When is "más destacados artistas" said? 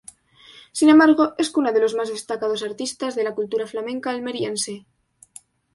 1.93-3.13